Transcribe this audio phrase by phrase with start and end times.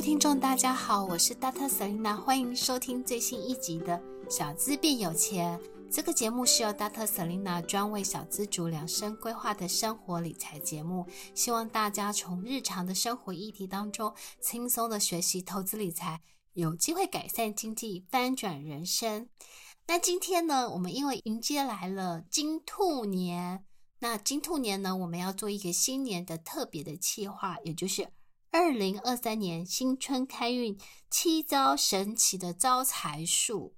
[0.00, 1.68] 位听众，大家好，我是 Dr.
[1.68, 3.98] Selina，欢迎收听最新一集的
[4.30, 5.58] 《小资变有钱》。
[5.90, 7.04] 这个节目是由 Dr.
[7.04, 16.22] Selina 专为小资族量身规划的生活理财节目，希望大家从日常的生活议题当中轻松的学习投资理财，
[16.54, 19.28] 有机会改善经济，翻转人生。
[19.86, 23.66] 那今天呢，我们因为迎接来了金兔年，
[23.98, 28.08] 那金兔年呢，我们要做一个新年的特别的企划，也就是。
[28.52, 30.76] 二零二三年新春开运
[31.08, 33.76] 七招神奇的招财术。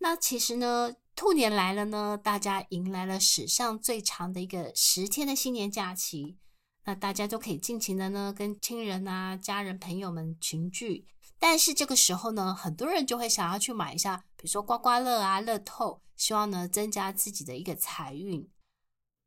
[0.00, 6.36] 那其实呢，兔年来了呢，大家迎来了史上最长的一个十天的新年假期。
[6.84, 11.06] 那大家都可以尽情的呢，跟亲人啊、家人、朋友们群聚。
[11.38, 18.48] 但是这个时候呢，很多人就会想要去买一下，比如说刮刮乐啊、乐透，希望呢增加自己的一个财运。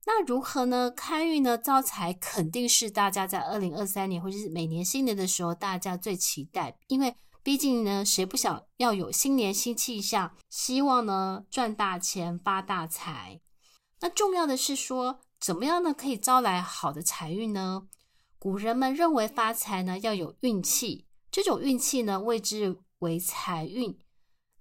[0.06, 0.90] 那如何呢？
[0.90, 1.58] 开运呢？
[1.58, 6.78] 招财肯定是大家在二零二三年或者是每年新年的时候，大家最期待。
[6.88, 10.36] 因为毕竟呢，谁不想要有新年新气象？
[10.50, 13.42] 希望呢赚大钱发大财。
[14.00, 17.84] 那重要的是说，怎么样呢可以招来好的财运呢？
[18.40, 24.00] 古人们认为发财呢要有运气，这种运气呢谓之为财运。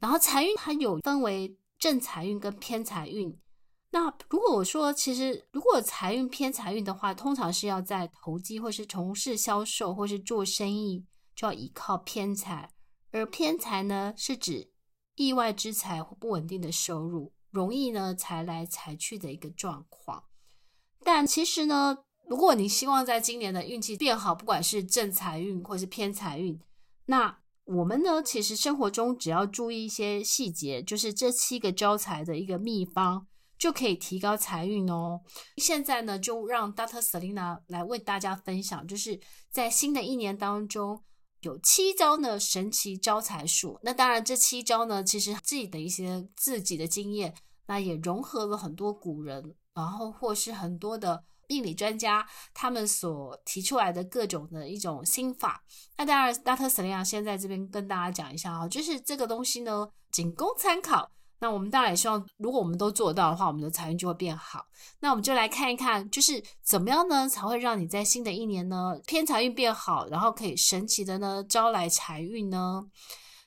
[0.01, 3.39] 然后财运它有分为正财运跟偏财运。
[3.91, 12.71] 那如果我说，其实如果财运偏财运的话，通常是要在投机或是从事销售或是做生意，就要依靠偏财。
[13.11, 14.71] 而偏财呢，是指
[15.15, 20.25] 意外之财或不稳定的收入，容易呢财来财去的一个状况。
[21.03, 21.97] 但其实呢，
[22.29, 26.61] 如果你希望在今年的运气变好，不管是正财运或是偏财运，
[27.07, 33.27] 那我们呢，其实生活中只要注意一些细节，就是这七个招财的一个秘方。
[33.59, 35.21] 就可以提高财运哦。
[35.57, 37.01] 现在呢，就让 Dr.
[37.01, 39.21] Selina 来为大家分享，就是
[39.51, 41.03] 在新的一年当中
[41.41, 43.79] 有七招呢神奇招财术。
[43.83, 47.35] 那当然，这七招呢，其实自己的一些自己的经验，
[47.67, 55.65] 那也融合了很多古人，然后或是很多的命理专家他们所提出来的各种的一种心法。
[55.97, 56.69] 那当然，Dr.
[56.69, 61.11] Selina 先在这边跟大家讲一下啊，就是这个东西呢，仅供参考。
[61.41, 64.65] 那我们当然也希望，如果我们都做到的话，我们的财运就会变好。
[65.01, 72.85] 那我们就来看一看，就是怎么样呢，才会让你在新的一年呢，偏财运变好，然后可以神奇的呢招来财运呢？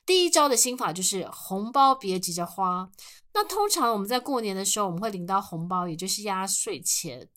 [0.06, 2.88] 第一招的心法就是红包别急着花。
[3.34, 7.28] 那通常我们在过年的时候，我们会领到红包，也就是压岁钱。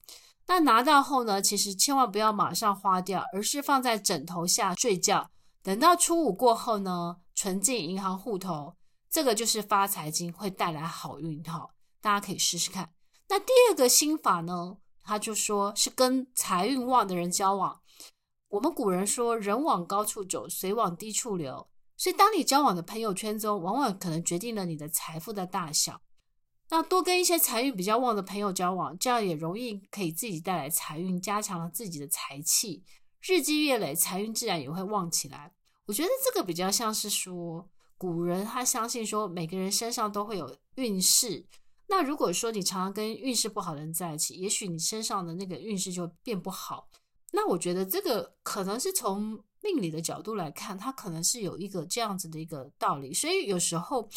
[0.48, 5.30] 那拿到后呢，其实千万不要马上花掉，而是放在枕头下睡觉，
[5.62, 8.76] 等到初五过后呢，存进银行户头。
[9.16, 11.70] 这个就是发财金，会带来好运哈，
[12.02, 12.92] 大家可以试试看。
[13.30, 17.80] 那第二个心法呢，他就说是跟财运旺的人交往。
[18.50, 21.70] 我们古人说，人往高处走，水往低处流。
[21.96, 26.02] 所以，当你交往的朋友圈中，往往可能决定了你的财富的大小。
[26.68, 32.84] 那多跟一些财运比较旺的朋友交往，这样也容易可以自己带来财运，加强了自己的财气，
[33.22, 35.54] 日积月累，财运自然也会旺起来。
[35.86, 37.70] 我觉得这个比较像是说。
[37.98, 41.46] 古人他相信说，每个人身上都会有运势。
[41.88, 46.90] 那如果说你常常跟运势不好的人在一起，也许你身上的那个运势就变不好。
[47.32, 53.14] 那我觉得这个可能是从命理的角度来看，它可能是有一个这样子的一个道理。
[53.14, 54.10] 所以有时候，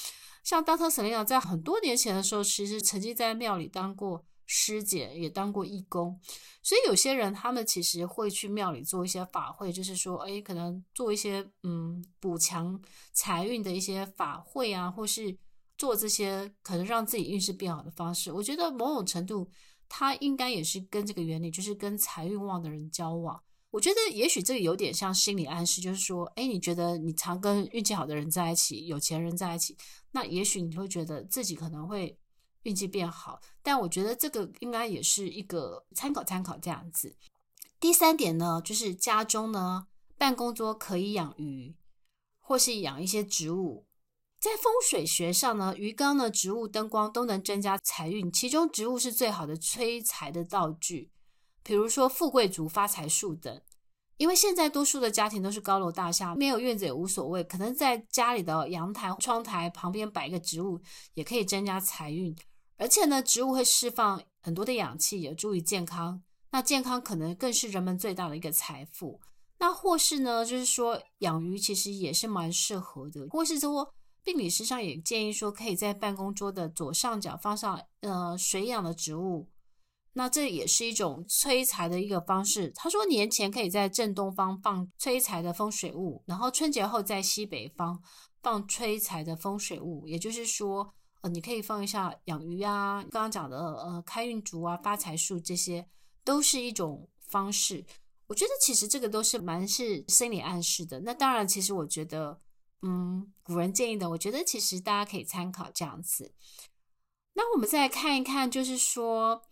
[0.43, 0.89] 像 Dr.
[0.89, 4.25] Selena 在很多年前的时候，其实曾经在庙里当过。
[4.50, 6.18] 师姐也当过义工，
[6.62, 12.80] 所以有些人他们其实会去庙里做一些法会，就是说，哎，可能做一些嗯补强
[13.12, 15.36] 财运的一些法会啊，或是
[15.77, 18.33] 做这些可能让自己运势变好的方式。
[18.33, 19.47] 我觉得某种程度，
[19.86, 23.39] 他应该也是跟这个原理，就是跟财运旺的人交往。
[23.71, 29.77] 我觉得也许这个有点像心理暗示，就是说，哎，你觉得你常跟运气好的人在一起，有钱人在一起，
[30.12, 32.18] 那也许你会觉得自己可能会。
[32.65, 37.16] 运气变好，但我觉得这个应该也是一个参考参考这样子。
[37.81, 41.77] 第三点呢，就是家中呢办公桌可以养鱼，
[42.41, 43.87] 或是养一些植物，
[44.41, 51.10] 在风水学上呢，鱼缸呢、植物、灯光都能增加财运，其中植物是最好的催财的道具。
[51.63, 53.63] 比如说富贵竹、发财树等。
[54.18, 60.78] 因为现在多数的家庭都是高楼大厦，没有院子也无所谓，可能在家里的阳台、窗台旁边摆一个植物，
[61.15, 62.36] 也可以增加财运。
[62.76, 66.22] 而且呢，植物会释放很多的氧气，有助于健康。
[66.50, 69.20] 那健康可能更是人们最大的一个财富。
[69.59, 73.94] 那或是呢，就是说养鱼其实也是蛮适合的，或是说。
[74.24, 79.48] 病理师上也建议说，可以在办公桌的左上角放上呃水养的植物，
[80.18, 82.72] 那这也是一种催财的一个方式。
[82.74, 88.03] 他说年前可以在正东方放催财的风水物，然后春节后在西北方
[88.42, 90.09] 放催财的风水物。
[90.09, 95.86] 也就是说，呃，你可以放一下养鱼啊，刚刚讲的呃开运竹啊、发财树，这些
[96.24, 97.86] 都是一种方式。
[98.26, 100.98] 我觉得其实这个都是蛮是心理暗示的。
[101.00, 102.41] 那当然，其实我觉得。
[102.80, 106.32] 嗯，古人建议的，我觉得其实大家可以参考这样子。
[107.34, 109.42] 那我们再看一看，就是说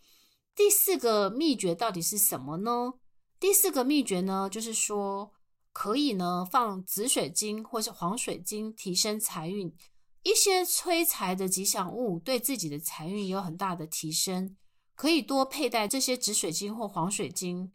[0.57, 2.95] 第四个秘诀到底是什么呢？
[3.39, 5.31] 第四个秘诀呢，就是说
[5.71, 9.71] 可以呢放紫水晶或是黄水晶，提升财运。
[10.23, 14.57] 一些催财的吉祥物对自己的财运有很大的提升，
[14.95, 17.71] 可以多佩戴这些紫水晶或黄水晶。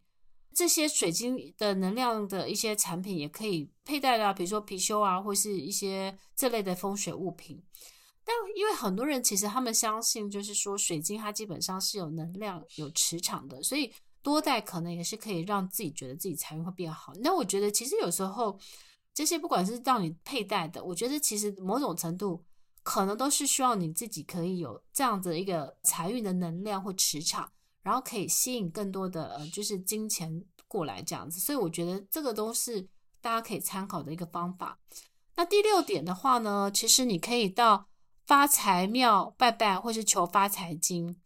[0.52, 7.62] 这些水晶的能量的一些产品也可以佩戴啊，比如说貔貅啊，或是一些这类的风水物品。
[8.24, 13.92] 但因为很多人其实他们相信，就是说水晶它基本上是有能量、有磁场的，所以
[14.22, 17.12] 多戴可能也是可以让自己觉得自己财运会变好。
[17.16, 18.58] 那我觉得其实有时候
[19.12, 22.44] 这些不管是让你佩戴的，我觉得其实某种程度
[22.82, 27.50] 可能都是需要你自己可以有这样的一个财运的能量或磁场。
[27.84, 32.80] 然后可以吸引更多的呃，就是金钱过来这样子，所以我觉得这个都是
[33.20, 34.78] 大家可以参考的一个方法。
[35.34, 37.88] 那第六点的话呢，其实你可以到
[38.26, 41.16] 发财庙拜拜，或是求发财经。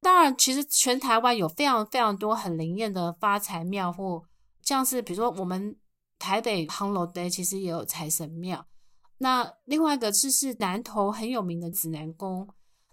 [0.00, 4.24] 当然，其实全台湾有非常非常多很灵验的发财庙，或
[4.62, 5.76] 像是比如说我们
[6.18, 8.66] 台北烘炉地其实也有财神庙。
[9.18, 12.48] 那另外一个就是南投很有名的指南宫。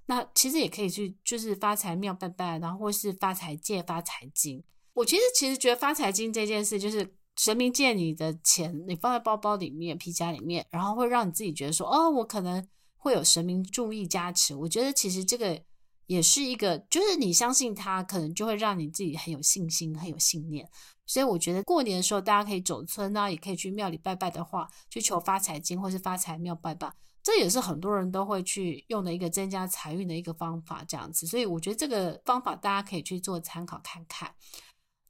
[0.10, 4.64] 那其实也可以去，就是发财庙拜拜，然后或是发财借发财经。
[4.94, 12.66] 我其实其实觉得发财经这件事，就是神明借你的钱，你放在包包里面、皮夹里面，然后会让你自己觉得说，哦，我可能
[12.98, 14.54] 会有神明注意加持。
[14.54, 15.62] 我觉得其实这个
[16.08, 20.70] 也是一个，就是你相信他，可能就会让你自己很有信心、很有信念。
[21.06, 26.92] 所以我觉得过年的时候，大家可以走村啊，也可以去庙里拜拜的话，去求发财金或是发财庙拜拜。
[27.24, 34.34] 这也是很多人都会去用的一个增加财运的一个方法，这样子，所以我觉得这个方法大家可以去做参考看看。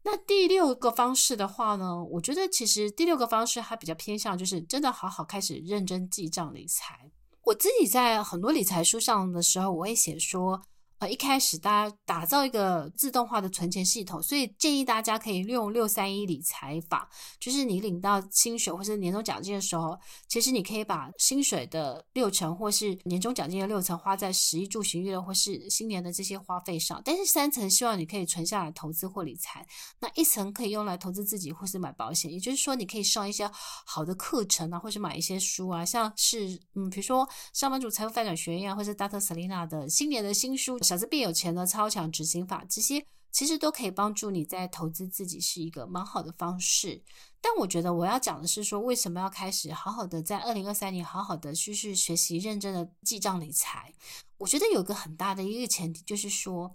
[0.04, 7.12] 那第六个方式的话呢，我觉得其实第六个方式还比较偏向，就是真的好好开始认真记账理财。
[7.48, 10.64] 我自己在很多理财书上的时候，我也写说。
[11.00, 17.08] 呃，一开始大家打造一个自动化的存钱系统，所以建议大家可以用六三一理财法，
[17.40, 19.96] 就是你领到薪水或是年终奖金的时候，
[20.28, 29.64] 其实你可以把薪水的六成或是年终奖金的六成花在十一住行娱乐或是新年的这些花费上，但是三成希望你可以存下来投资或理财，
[30.00, 33.48] 那一层可以用来投资自己或是买保险，也就是说你可以上一些
[33.86, 39.20] 好的课程啊，或是买一些书啊，像是嗯，比如说上班族财富发展学院啊，或是 Dr.
[39.20, 40.76] Selena 的新年的新书。
[40.88, 47.04] 小资变有钱的超强执行法，这些其实都可以帮助你在投资自己，是一个蛮好的方式。
[47.42, 53.94] 但我觉得我要讲的是说，为什么要开始好好的在二零二三年好好的去去学习认真的记账理财？
[54.38, 56.74] 我觉得有个很大的一个前提就是说，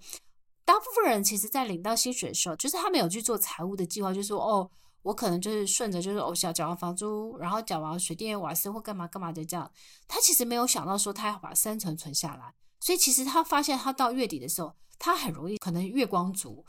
[0.65, 4.71] 大部分人其实在领到薪水的时候，就是他没有去做财务的计划，就是说哦，
[5.03, 9.71] 我可能就是顺着就是哦，缴缴完房租，然后缴完水电瓦斯或干嘛干嘛的这样，
[10.07, 12.55] 他其实没有想到说他要把三成存下来。
[12.83, 16.67] 所以其实他发现，他到月底的时候，他很容易可能月光族。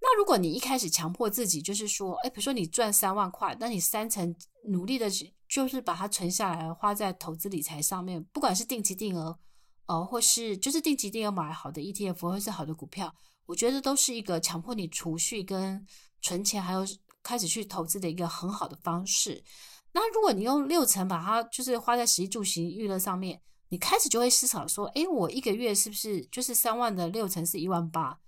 [0.00, 4.34] 那如果你一开始强迫自己，就是说，哎，比如说你赚三万块，那你三成
[4.68, 5.06] 努力的，
[5.46, 9.38] 就是把它存下来，花在投资理财上面，不管是定期定额，
[9.84, 15.86] 呃，或是就是定期定额买好的 ETF 或是好的股票，我觉得都是一个强迫你储蓄跟
[16.22, 16.80] 存钱，还有
[17.22, 19.44] 开始去投资的一个很好的方式。
[19.92, 23.42] 那如果你用六成把它就是花在食衣住行娱乐上面。
[23.68, 28.20] 你开始就会思考说，诶，我一个月是不是就是三万的六成是一万八？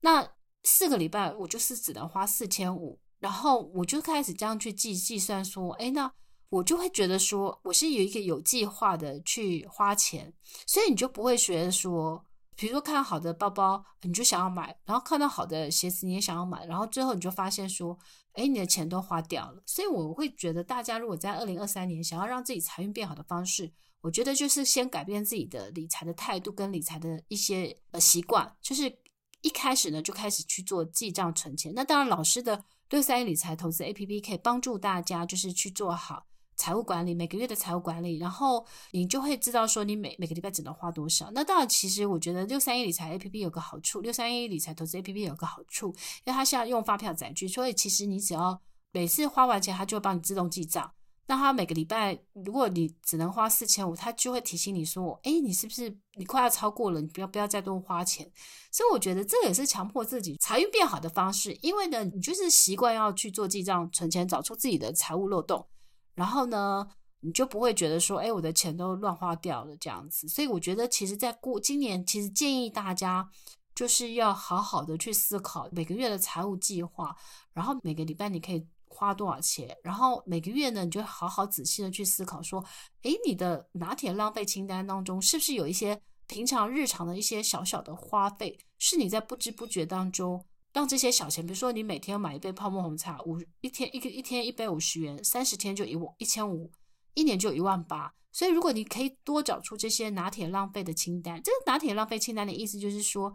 [0.00, 0.26] 那
[0.62, 6.10] 四个礼拜我就是只能花四千五，然后我就开始这样去计计算说，诶，那
[6.48, 10.32] 我就会觉得说，我是有一个有计划的去花钱，
[10.66, 12.24] 所以你就不会觉得说，
[12.54, 17.98] 比如说看好的包包你就想要买，然后看到好的鞋子你也想要买，然后最后你就发现说，
[18.34, 19.62] 哎，你的钱都花掉了。
[19.66, 23.72] 所以我会觉得大家如果在二零二三年想要让自己财运变好的方式。
[24.00, 28.98] 我觉得就是先改变自己的理财的态度跟理财的一些呃习惯，就是
[29.40, 31.72] 一开始呢就开始去做记账存钱。
[31.74, 36.26] 那当然，老师的六三一理财投资 APP 可以帮助大家就是去做好。
[36.56, 41.30] 财务管理，每个月的财务管理，然后你就会知道说你每每个礼拜只能花多少。
[41.32, 45.88] 那当然，其实我觉得六三一理财 APP 有个好处，六三一理财投资 APP 有个好处，
[46.24, 48.60] 因为它现在用发票载具，所以其实你只要
[48.92, 50.92] 每次花完钱，它就会帮你自动记账。
[51.26, 57.00] 那它每个礼拜，如果你只能花四千五，它就会提醒你说，哎，你是不是你快要超过了？
[57.00, 58.30] 你不要不要再多花钱。
[58.70, 65.66] 所以我觉得这也是强迫自己财运变好的方式，因为呢，你就是习惯要去做记账、存钱，找出自己的财务漏洞。
[66.14, 66.88] 然后呢，
[67.20, 70.28] 你就不会觉得说，哎，我的钱都乱花掉了这样子。
[70.28, 73.28] 所以我觉得，其实，在过今年，其实建议大家
[73.74, 77.16] 就是要好好的去思考每个月的财务计划，
[77.52, 82.64] 然后每个礼拜你可以花多少钱，然后每个月呢，你就好好仔细的去思考说，
[83.02, 90.44] 哎，你的拿铁浪费清单当中，是不是有一些平常日常的一些小小的花费，是你在不知不觉当中。
[90.74, 96.72] 让这些小钱，比如说你每天买一杯泡沫红茶，五一天一个一天一杯五十元，三十天就一万一千五，
[97.14, 98.12] 一年就一万八。
[98.32, 103.32] 所以如果你可以多找出这些拿铁浪费的清单，这个拿铁浪费清单的意思就是说，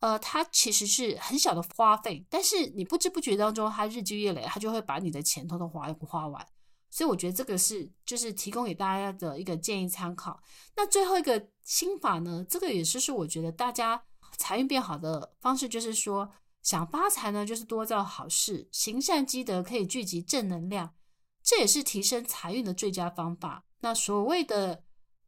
[0.00, 6.44] 呃，它其实是很小的花费，但是你不知不觉当中，它日积月累，它就会把你的钱偷偷花花完。
[6.90, 10.42] 所以我觉得这个是就是提供给大家的一个建议参考。
[10.74, 14.02] 那最后一个心法呢，这个也是是我觉得大家
[14.36, 16.28] 财运变好的方式，就是说。
[16.64, 20.94] 想发财呢，就是多造好事，行善积德可以聚集正能量，
[21.42, 23.66] 这也是提升财运的最佳方法。
[23.80, 24.82] 那所谓的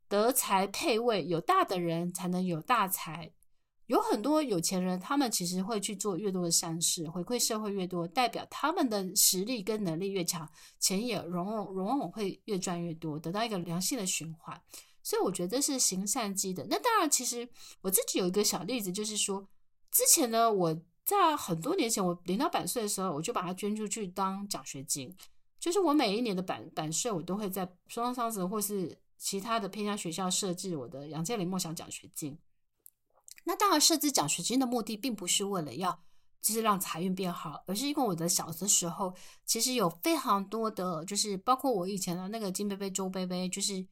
[0.08, 3.32] 德财配位，有大的人才能有大财。
[3.84, 10.50] 有很多有钱人，他们其实会去做越多的善事，回馈社会越多，代表他们的实力跟能力越强，
[10.80, 14.58] 钱也往往往往会越赚越多，得到一个良性的循环。
[15.02, 16.66] 所以我觉得是行善积德。
[16.70, 17.46] 那当然，其实
[17.82, 19.46] 我自己有一个小例子，就是说
[19.90, 20.80] 之前呢，我。
[21.06, 25.16] 在很多年前，我领到版税的时候，我就把它捐出去当奖学金。
[25.60, 32.36] 就是我每一年的版版税，我都会在双商子或是其他的偏乡学校设置我的杨建林梦想奖学金。
[33.44, 35.96] 那当然，设置奖学金的目的，并不是为了要
[36.42, 43.86] 就是让财运变好，而是因为我的小的时候，其实有非常多的，就是包括我以前的那个金杯杯、周杯杯，就是。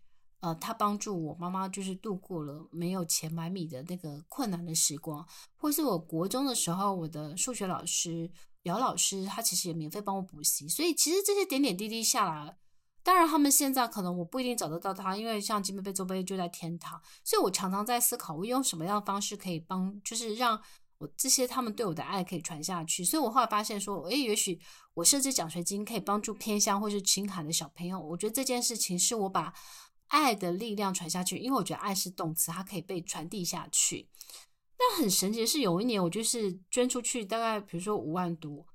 [0.44, 8.30] 呃，他帮助我妈妈就是度过了没有钱买米的那个困难的时光，或是我国中的时候，我的数学老师
[8.64, 12.58] 姚老师，他其实也免费帮我补习，所以其实这些点点滴滴下来，
[13.02, 20.60] 当然他们现在可能我不一定找得到他，因为像金杯杯、周杯就在天堂，所以我常常在思考，我用什么样的方式可以帮，就是让
[20.98, 24.60] 我这些他们对我的爱可以传下去，所以我后来发现说，诶，也许
[24.92, 29.54] 我设置奖学金可以帮助偏乡或是青海的小朋友，我觉得这件事情是我把。
[30.08, 34.08] 爱的力量传下去，因为我觉得爱是动词，它可以被传递下去。
[34.78, 38.66] 那很神奇的是，有一年我就是捐出去大概，比如说五万多。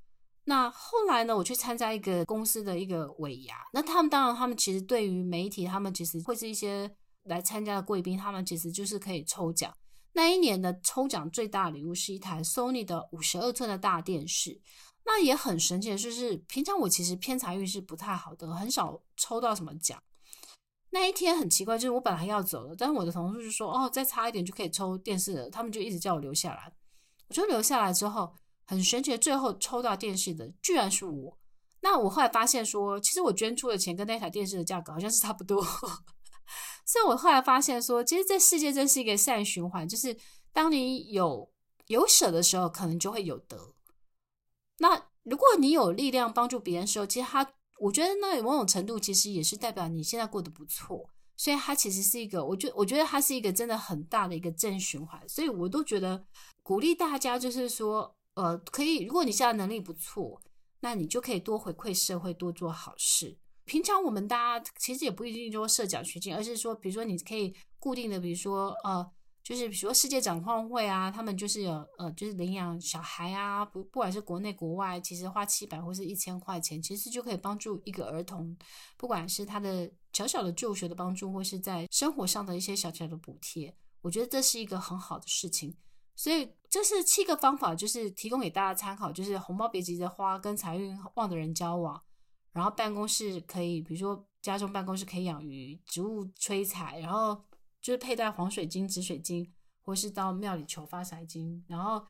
[0.45, 6.89] 那后来呢，我去参加一个公司的一个尾牙，那他们当然，他们其实对于媒体，他们其实会是一些
[7.23, 9.71] 来参加的贵宾，他们其实就是可以抽奖。
[10.13, 14.59] 那一年的抽奖最大礼物是一台 Sony 的五十二寸的大电视。
[15.05, 20.01] 那也很神奇的就是，平常我其实偏财运是不太好的，很少抽到什么奖。
[20.91, 26.73] 那一天很奇怪，就是我本来要走了，但是我的同事就说：“哦，再差一点就可以抽电视了。”他们就一直叫我留下来。
[27.27, 28.33] 我就留下来之后，
[28.65, 31.37] 很神奇的，最后抽到电视的居然是我。
[31.81, 35.63] 那我后来发现说，其实我捐出的钱跟那台电视的价格好像是差不多。
[36.85, 40.17] 所以我后来发现说，其实这世界真是一个善循环，就是
[40.51, 41.51] 当你有
[41.85, 43.75] 有舍的时候，可能就会有得。
[44.79, 47.53] 那如果你有力量帮助别人的时候，其实他。
[47.79, 56.23] 我觉得那某种程度其实也是代表你现在过得不错，所以它其实是一个，我觉我觉得它是一个真的很大的一个正循环，所以我都觉得
[56.61, 60.41] 鼓励大家就是说，呃，可以，如果你现在能力不错，
[60.81, 63.37] 那你就可以多回馈社会，多做好事。
[63.65, 69.11] 平常我们大家其实也不一定说设奖学金，而是说，比如说你可以固定的，比如说呃。
[69.41, 78.55] 就是比如说世界展望会啊，他们就是有呃，就是领养小孩啊，不不管是国内国外，其实花七百或是一千块钱，其实就可以帮助一个儿童，
[78.95, 85.75] 不管是他的小小的就学的帮助，或是在生活上的一些小小的补贴，我觉得这是一个很好的事情。
[86.15, 91.99] 所以这是七个方法，就是提供给大家参考，就是红包别急着花，跟财运旺的人交往，
[92.51, 97.41] 然后办公室可以，比如说家中办公室可以养鱼，植物催财，然后。
[97.81, 102.05] 就是佩戴黄水晶、紫水晶，或是到庙里求发财金，然后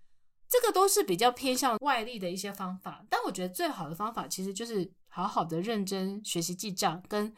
[0.47, 3.05] 这个都是比较偏向外力的一些方法。
[3.09, 7.33] 但我觉得最好的方法，其实就是好好的认真学习记账，跟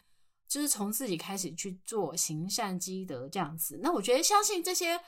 [0.47, 3.79] 就是从自己开始去做行善积德这样子。
[3.81, 4.99] 那我觉得相信这些，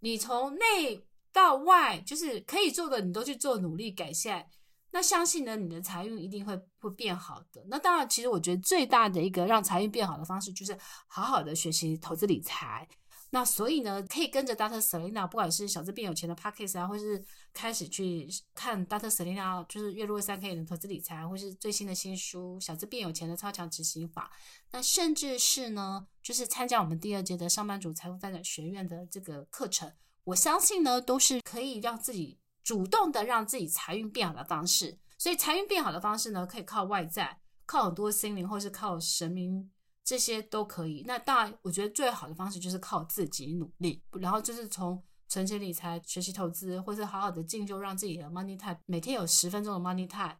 [0.00, 4.48] 你从内到外就是可以做的，你都去做努力改善。
[4.92, 7.64] 那相信呢，你的财运一定会会变好的。
[7.68, 12.86] 那当然，其实我觉得最大的一个让财运变好的方式，就是好好的学习投资理财。
[13.30, 14.78] 那所以呢，可以跟着 Dr.
[14.78, 19.08] Selina，不管是小资变有钱的 Podcast 啊，或是开始去看 Dr.
[19.08, 24.30] Selina，就是月入三 K 的投资理财，或是最新的新书《小资变有钱的超强执行法》。
[24.72, 29.90] 那甚至是呢，就是参加我们第二届的上班族财富发展学院的这个课程，
[30.24, 32.41] 我相信呢，都是可以让自己。
[32.62, 39.70] 主动的让自己财运变好的方式，所以财运变好的方式呢，可以靠外在，靠很多心灵，或是靠神明，
[40.04, 41.02] 这些都可以。
[41.06, 50.36] 那当然，我觉得最好的方式就是靠自己努力，然后就是从存钱理财、学习投资，或是好好的进修，让自己的 money time 每天有十分钟的 money time，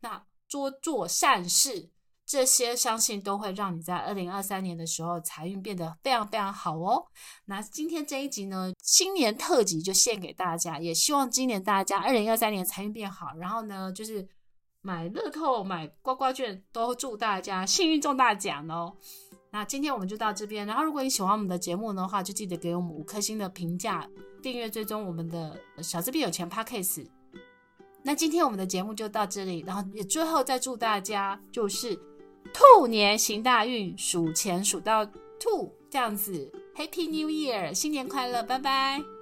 [0.00, 1.90] 那多做善事。
[2.30, 7.04] 这些相信都会让你在二零二三年的时候财运变得非常非常好哦。
[7.46, 13.34] 那今天这一集呢，新年特辑就献给大家，也希望今年大家二零二三年财运变好。
[13.36, 14.28] 然后呢，就是
[14.80, 18.94] 买乐透、买刮刮券，都祝大家幸运中大奖哦。
[19.50, 20.64] 那今天我们就到这边。
[20.64, 24.08] 然后如果你喜欢我们的节目的话，就记得给我们五颗星的评价，
[24.40, 27.08] 订阅追踪我们的小资变有钱 Podcast。
[28.04, 32.00] 那今天我们的节目就到这里，然后也最后再祝大家就是。
[32.52, 35.04] 兔年行大运，数钱数到
[35.38, 39.19] 兔，这样子，Happy New Year，新年快乐，拜拜。